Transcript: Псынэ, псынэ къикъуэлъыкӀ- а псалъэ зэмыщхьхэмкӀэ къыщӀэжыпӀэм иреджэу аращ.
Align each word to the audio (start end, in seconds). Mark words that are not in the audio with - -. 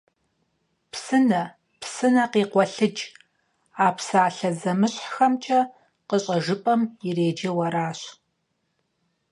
Псынэ, 0.91 1.43
псынэ 1.81 2.23
къикъуэлъыкӀ- 2.31 3.03
а 3.85 3.87
псалъэ 3.97 4.49
зэмыщхьхэмкӀэ 4.59 5.59
къыщӀэжыпӀэм 6.07 6.81
иреджэу 7.07 7.59
аращ. 7.67 7.99